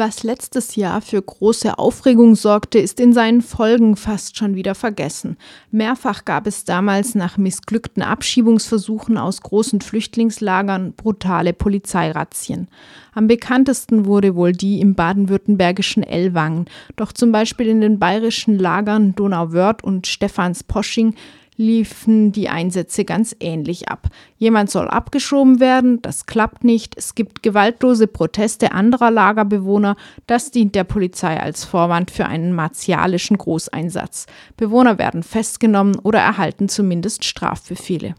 [0.00, 5.36] Was letztes Jahr für große Aufregung sorgte, ist in seinen Folgen fast schon wieder vergessen.
[5.72, 12.68] Mehrfach gab es damals nach missglückten Abschiebungsversuchen aus großen Flüchtlingslagern brutale Polizeirazzien.
[13.12, 19.16] Am bekanntesten wurde wohl die im baden-württembergischen Ellwangen, doch zum Beispiel in den bayerischen Lagern
[19.16, 21.16] Donauwörth und Stephansposching
[21.58, 24.08] liefen die Einsätze ganz ähnlich ab.
[24.36, 29.96] Jemand soll abgeschoben werden, das klappt nicht, es gibt gewaltlose Proteste anderer Lagerbewohner,
[30.26, 34.26] das dient der Polizei als Vorwand für einen martialischen Großeinsatz.
[34.56, 38.14] Bewohner werden festgenommen oder erhalten zumindest Strafbefehle.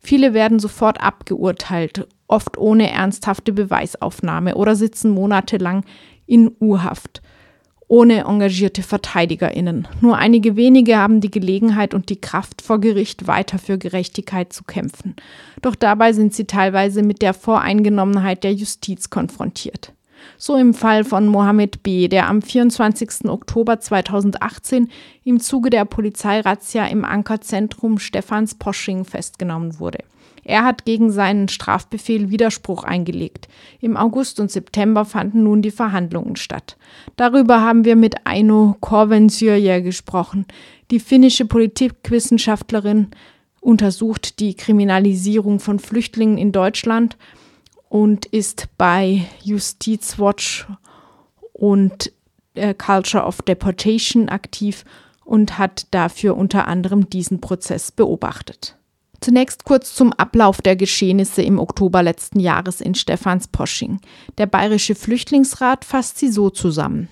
[0.00, 5.84] Viele werden sofort abgeurteilt, oft ohne ernsthafte Beweisaufnahme oder sitzen monatelang
[6.26, 7.22] in U-Haft
[7.94, 9.86] ohne engagierte VerteidigerInnen.
[10.00, 14.64] Nur einige wenige haben die Gelegenheit und die Kraft, vor Gericht weiter für Gerechtigkeit zu
[14.64, 15.14] kämpfen.
[15.62, 19.92] Doch dabei sind sie teilweise mit der Voreingenommenheit der Justiz konfrontiert.
[20.38, 23.26] So im Fall von Mohammed B., der am 24.
[23.26, 24.88] Oktober 2018
[25.22, 29.98] im Zuge der Polizeirazzia im Ankerzentrum Stephans Posching festgenommen wurde.
[30.44, 33.48] Er hat gegen seinen Strafbefehl Widerspruch eingelegt.
[33.80, 36.76] Im August und September fanden nun die Verhandlungen statt.
[37.16, 40.46] Darüber haben wir mit Aino Korvensyrje gesprochen.
[40.90, 43.08] Die finnische Politikwissenschaftlerin
[43.60, 47.16] untersucht die Kriminalisierung von Flüchtlingen in Deutschland
[47.88, 50.66] und ist bei Justizwatch
[51.52, 52.12] und
[52.54, 54.84] äh, Culture of Deportation aktiv
[55.24, 58.76] und hat dafür unter anderem diesen Prozess beobachtet.
[59.24, 64.00] Zunächst kurz zum Ablauf der Geschehnisse im Oktober letzten Jahres in Stephansposching.
[64.36, 67.08] Der Bayerische Flüchtlingsrat fasst sie so zusammen.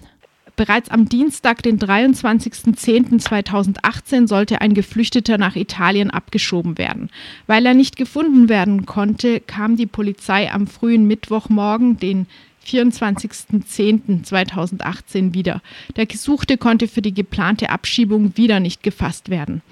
[0.54, 7.08] Bereits am Dienstag, den 23.10.2018, sollte ein Geflüchteter nach Italien abgeschoben werden.
[7.46, 12.26] Weil er nicht gefunden werden konnte, kam die Polizei am frühen Mittwochmorgen, den
[12.66, 15.62] 24.10.2018 wieder.
[15.96, 19.62] Der Gesuchte konnte für die geplante Abschiebung wieder nicht gefasst werden.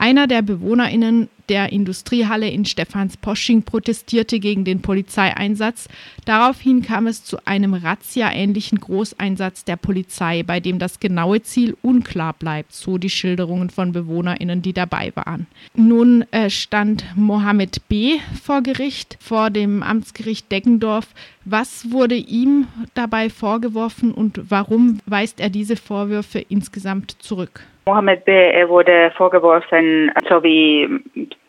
[0.00, 5.88] Einer der BewohnerInnen der Industriehalle in Stephansposching protestierte gegen den Polizeieinsatz.
[6.24, 12.34] Daraufhin kam es zu einem Razzia-ähnlichen Großeinsatz der Polizei, bei dem das genaue Ziel unklar
[12.34, 15.48] bleibt, so die Schilderungen von BewohnerInnen, die dabei waren.
[15.74, 18.18] Nun äh, stand Mohammed B.
[18.40, 21.08] vor Gericht, vor dem Amtsgericht Deggendorf.
[21.44, 27.62] Was wurde ihm dabei vorgeworfen und warum weist er diese Vorwürfe insgesamt zurück?
[27.88, 28.32] Mohammed B.
[28.32, 30.86] Er wurde vorgeworfen, so wie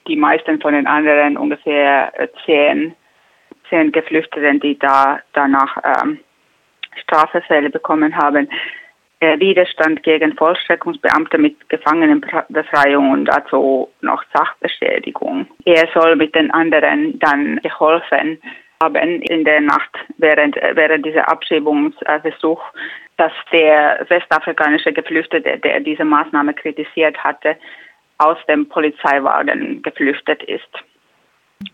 [0.07, 2.13] die meisten von den anderen, ungefähr
[2.45, 2.95] zehn,
[3.69, 6.19] zehn Geflüchteten, die da danach ähm,
[6.95, 8.47] Strafbefehle bekommen haben,
[9.19, 15.45] äh, Widerstand gegen Vollstreckungsbeamte mit Gefangenenbefreiung und dazu noch Sachbeschädigung.
[15.66, 18.41] Er soll mit den anderen dann geholfen
[18.81, 22.61] haben in der Nacht während, während dieser Abschiebungsversuch
[23.19, 27.57] dass der westafrikanische Geflüchtete, der diese Maßnahme kritisiert hatte,
[28.18, 30.69] aus dem Polizeiwagen geflüchtet ist.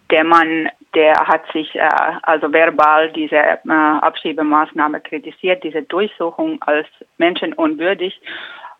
[0.09, 1.87] Der Mann, der hat sich äh,
[2.23, 6.87] also verbal diese äh, Abschiebemaßnahme kritisiert, diese Durchsuchung als
[7.19, 8.19] menschenunwürdig.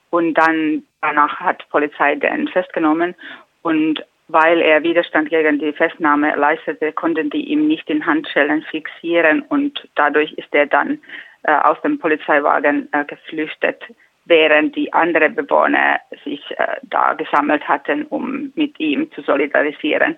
[0.10, 3.14] Und dann danach hat die Polizei den festgenommen.
[3.62, 9.44] Und weil er Widerstand gegen die Festnahme leistete, konnten die ihm nicht in Handschellen fixieren.
[9.44, 11.00] Und dadurch ist er dann
[11.48, 13.84] äh, aus dem Polizeiwagen äh, geflüchtet,
[14.26, 20.18] während die anderen Bewohner sich äh, da gesammelt hatten, um mit ihm zu solidarisieren.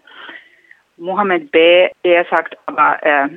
[0.96, 3.28] Mohammed B., er sagt aber, äh,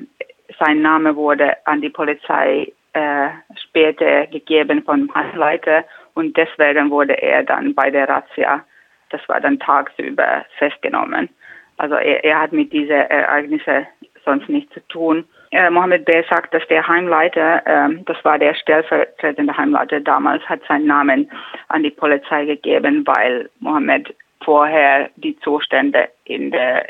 [0.59, 5.84] sein Name wurde an die Polizei äh, später gegeben vom Handleiter
[6.15, 8.65] und deswegen wurde er dann bei der Razzia,
[9.11, 11.28] das war dann tagsüber, festgenommen.
[11.77, 13.87] Also er, er hat mit diesen Ereignissen
[14.25, 16.22] sonst nichts zu tun äh, Mohammed B.
[16.31, 21.31] sagt, dass der Heimleiter, äh, das war der stellvertretende Heimleiter damals, hat seinen Namen
[21.69, 26.87] an die Polizei gegeben, weil Mohammed vorher die Zustände in der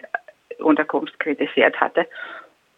[0.59, 2.07] Unterkunft kritisiert hatte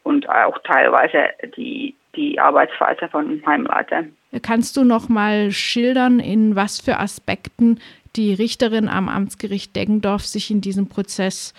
[0.04, 4.04] und auch teilweise die, die Arbeitsweise von Heimleiter.
[4.42, 7.80] Kannst du noch mal schildern, in was für Aspekten
[8.16, 11.54] die Richterin am Amtsgericht Deggendorf sich in diesem Prozess,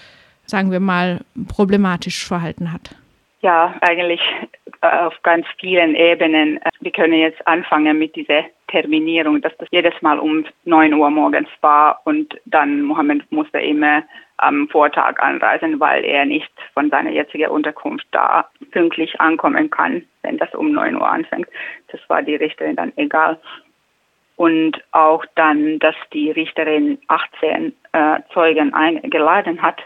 [0.46, 2.96] sagen wir mal, problematisch verhalten hat?
[3.44, 4.22] Ja, eigentlich
[4.82, 6.62] äh, auf ganz vielen Ebenen.
[6.80, 11.50] Wir können jetzt anfangen mit dieser Terminierung, dass das jedes Mal um 9 Uhr morgens
[11.60, 14.04] war und dann Mohammed musste immer
[14.38, 20.38] am Vortag anreisen, weil er nicht von seiner jetzigen Unterkunft da pünktlich ankommen kann, wenn
[20.38, 21.50] das um 9 Uhr anfängt.
[21.92, 23.38] Das war die Richterin dann egal.
[24.38, 29.82] Und auch dann, dass die Richterin 18 äh, Zeugen eingeladen hat,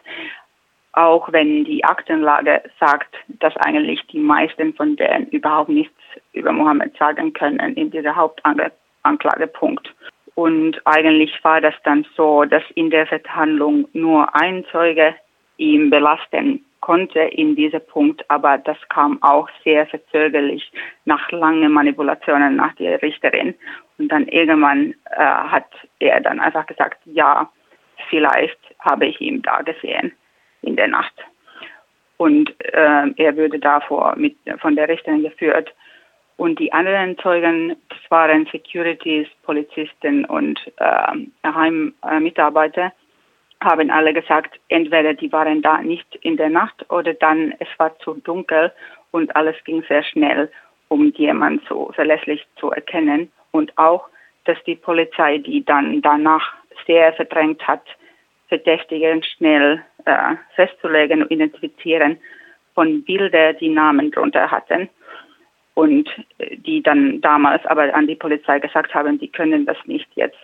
[0.98, 5.94] auch wenn die Aktenlage sagt, dass eigentlich die meisten von denen überhaupt nichts
[6.34, 9.94] über Mohammed sagen können in dieser Hauptanklagepunkt.
[10.34, 15.14] Und eigentlich war das dann so, dass in der Verhandlung nur ein Zeuge
[15.58, 20.72] ihm belasten konnte in diesem Punkt, aber das kam auch sehr verzögerlich
[21.06, 23.54] nach langen Manipulationen nach der Richterin.
[23.98, 25.68] Und dann irgendwann äh, hat
[26.00, 27.50] er dann einfach gesagt, ja,
[28.10, 30.12] vielleicht habe ich ihn da gesehen
[30.62, 31.14] in der Nacht.
[32.18, 35.74] Und äh, er würde davor mit, von der Richterin geführt.
[36.38, 41.14] Und die anderen Zeugen, das waren Securities, Polizisten und äh,
[41.44, 42.92] Heimmitarbeiter,
[43.62, 47.98] haben alle gesagt, entweder die waren da nicht in der Nacht oder dann es war
[48.00, 48.72] zu dunkel
[49.12, 50.52] und alles ging sehr schnell,
[50.90, 53.32] um jemanden so verlässlich zu erkennen.
[53.52, 54.08] Und auch,
[54.46, 56.54] dass die Polizei, die dann danach
[56.86, 57.82] sehr verdrängt hat,
[58.48, 62.18] Verdächtigen schnell äh, festzulegen und identifizieren
[62.74, 64.90] von Bildern, die Namen drunter hatten
[65.74, 70.08] und äh, die dann damals aber an die Polizei gesagt haben, die können das nicht
[70.16, 70.38] jetzt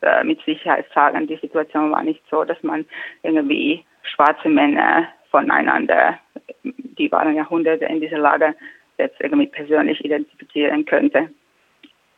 [0.00, 1.26] äh, mit Sicherheit sagen.
[1.26, 2.84] Die Situation war nicht so, dass man
[3.22, 6.18] irgendwie schwarze Männer voneinander,
[6.64, 8.54] die waren Jahrhunderte in dieser Lage,
[8.98, 11.30] jetzt irgendwie persönlich identifizieren könnte.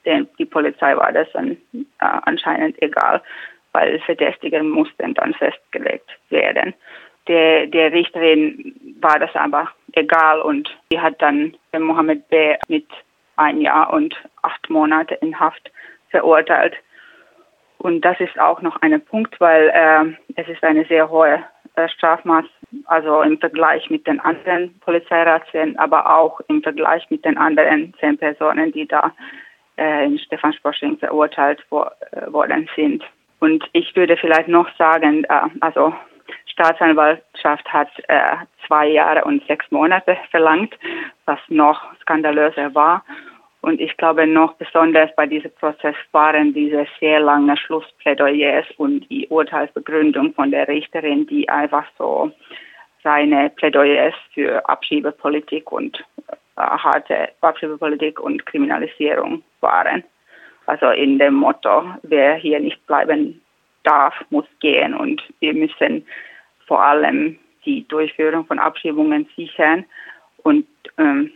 [0.04, 3.22] Denn die Polizei war das dann äh, anscheinend egal,
[3.74, 6.72] weil Verdächtige mussten dann festgelegt werden.
[7.28, 12.54] Der, der Richterin war das aber egal und sie hat dann Mohammed B.
[12.68, 12.86] mit
[13.36, 15.70] ein Jahr und acht Monate in Haft
[16.10, 16.74] verurteilt.
[17.78, 21.42] Und das ist auch noch ein Punkt, weil äh, es ist eine sehr hohe
[21.74, 22.44] äh, Strafmaß,
[22.86, 28.16] also im Vergleich mit den anderen Polizeirazzien, aber auch im Vergleich mit den anderen zehn
[28.16, 29.12] Personen, die da
[29.76, 33.02] äh, in Stephansposching verurteilt wo, äh, worden sind.
[33.44, 35.92] Und ich würde vielleicht noch sagen, äh, also
[36.46, 38.36] Staatsanwaltschaft hat äh,
[38.66, 40.74] zwei Jahre und sechs Monate verlangt,
[41.26, 43.04] was noch skandalöser war.
[43.60, 49.28] Und ich glaube noch besonders bei diesem Prozess waren diese sehr langen Schlussplädoyers und die
[49.28, 52.32] Urteilsbegründung von der Richterin, die einfach so
[53.02, 60.02] seine Plädoyers für Abschiebepolitik und äh, harte Abschiebepolitik und Kriminalisierung waren.
[60.66, 63.40] Also in dem Motto, wer hier nicht bleiben
[63.82, 66.06] darf, muss gehen und wir müssen
[66.66, 69.84] vor allem die Durchführung von Abschiebungen sichern
[70.42, 70.66] und
[70.98, 71.30] ähm,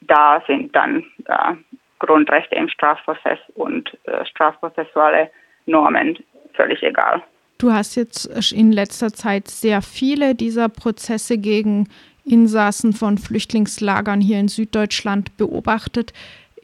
[0.00, 1.54] da sind dann äh,
[1.98, 5.30] Grundrechte im Strafprozess und äh, strafprozessuale
[5.66, 6.18] Normen
[6.54, 7.22] völlig egal.
[7.58, 11.88] Du hast jetzt in letzter Zeit sehr viele dieser Prozesse gegen
[12.24, 16.12] Insassen von Flüchtlingslagern hier in Süddeutschland beobachtet.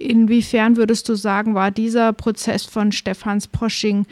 [0.02, 4.06] Inwiefern würdest du sagen, war dieser Prozess von Stefans Posching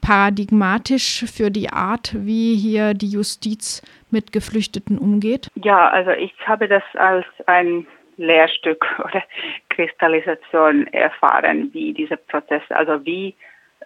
[0.00, 5.48] paradigmatisch für die Art, wie hier die Justiz mit Geflüchteten umgeht?
[5.56, 7.86] Ja, also ich habe das als ein
[8.16, 9.22] Lehrstück oder
[9.70, 13.34] Kristallisation erfahren, wie diese Prozesse, also wie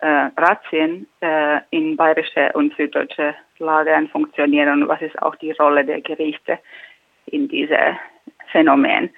[0.01, 5.85] äh, Razzien äh, in bayerische und süddeutsche Lagern funktionieren und was ist auch die Rolle
[5.85, 6.59] der Gerichte
[7.27, 7.97] in diesem
[8.53, 9.11] Phänomen.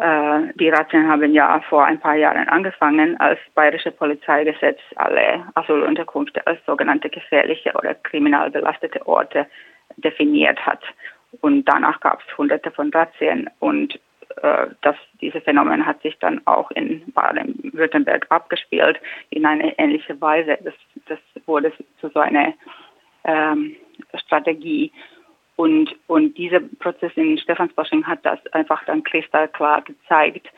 [0.00, 6.46] Äh, die Razzien haben ja vor ein paar Jahren angefangen, als bayerische Polizeigesetz alle Asylunterkünfte
[6.46, 9.46] als sogenannte gefährliche oder kriminal belastete Orte
[9.96, 10.82] definiert hat.
[11.42, 14.00] Und danach gab es hunderte von Razzien und
[14.42, 18.98] äh, das, diese Phänomen hat sich dann auch in Baden-Württemberg abgespielt
[19.28, 20.56] in eine ähnliche Weise.
[20.64, 20.74] Das,
[21.08, 22.54] das wurde zu so einer
[23.24, 23.76] ähm,
[24.14, 24.92] Strategie.
[25.60, 30.48] Und, und dieser Prozess in Stephansbosching hat das einfach dann kristallklar gezeigt,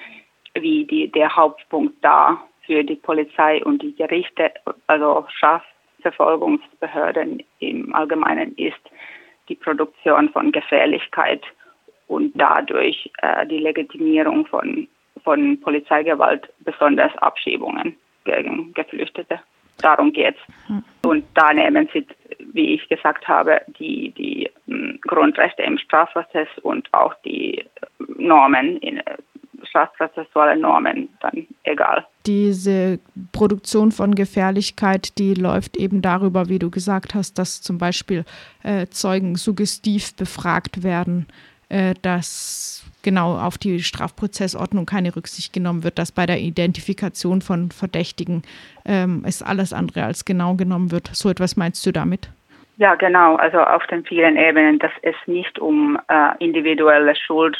[0.55, 4.53] wie die, der Hauptpunkt da für die Polizei und die Gerichte,
[4.87, 8.79] also Strafverfolgungsbehörden im Allgemeinen ist,
[9.49, 11.43] die Produktion von Gefährlichkeit
[12.07, 14.87] und dadurch äh, die Legitimierung von,
[15.25, 19.41] von Polizeigewalt, besonders Abschiebungen gegen Geflüchtete.
[19.79, 20.69] Darum geht es.
[20.69, 20.85] Hm.
[21.05, 22.07] Und da nehmen sie,
[22.53, 27.65] wie ich gesagt habe, die, die hm, Grundrechte im Strafprozess und auch die
[28.17, 29.17] Normen, in, äh,
[29.65, 32.07] strafprozessuale Normen dann egal.
[32.27, 32.99] Diese
[33.33, 38.25] Produktion von Gefährlichkeit, die läuft eben darüber, wie du gesagt hast, dass zum Beispiel
[38.63, 41.27] äh, Zeugen suggestiv befragt werden,
[41.69, 47.71] äh, dass genau auf die Strafprozessordnung keine Rücksicht genommen wird, dass bei der Identifikation von
[47.71, 48.43] Verdächtigen
[48.85, 51.11] ähm, es alles andere als genau genommen wird.
[51.13, 52.29] So etwas meinst du damit?
[52.77, 53.37] Ja, genau.
[53.37, 57.57] Also auf den vielen Ebenen, dass es nicht um äh, individuelle Schuld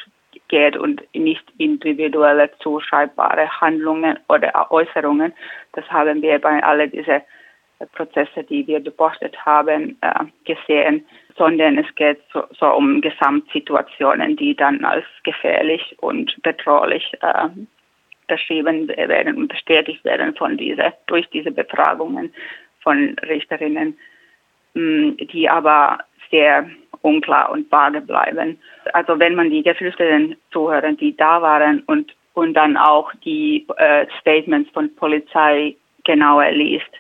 [0.49, 5.33] geht und nicht individuelle zuschreibbare Handlungen oder Äußerungen.
[5.73, 7.21] Das haben wir bei all diesen
[7.93, 11.05] Prozesse, die wir beobachtet haben, äh, gesehen.
[11.37, 17.49] sondern es geht so, so um Gesamtsituationen, die dann als gefährlich und bedrohlich äh,
[18.29, 22.33] beschrieben werden und bestätigt werden von diese, durch diese Befragungen
[22.81, 23.97] von Richterinnen,
[24.75, 25.99] die aber
[26.31, 26.69] sehr
[27.03, 28.59] unklar und vage bleiben.
[28.93, 34.07] Also wenn man die Geflüchteten zuhören, die da waren und, und dann auch die äh,
[34.21, 36.91] Statements von Polizei genauer liest,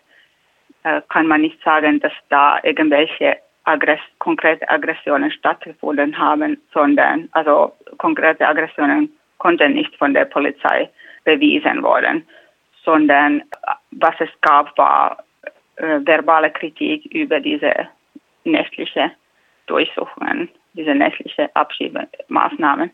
[0.85, 7.73] äh, kann man nicht sagen, dass da irgendwelche Aggress konkrete Aggressionen stattgefunden haben, sondern also
[7.99, 10.91] konkrete Aggressionen konnten nicht von der Polizei
[11.25, 12.27] bewiesen worden,
[12.85, 13.43] sondern
[13.93, 15.23] was es gab, war äh,
[15.77, 17.73] verbale Kritik über diese
[18.45, 19.11] nächtliche
[19.67, 22.91] Durchsuchungen, diese nächtliche Abschiebemaßnahmen.